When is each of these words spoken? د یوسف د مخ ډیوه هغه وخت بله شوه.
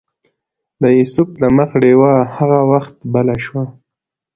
د 0.81 0.83
یوسف 0.99 1.27
د 1.41 1.43
مخ 1.57 1.69
ډیوه 1.81 2.13
هغه 2.37 2.59
وخت 2.71 2.95
بله 3.13 3.35
شوه. 3.45 3.63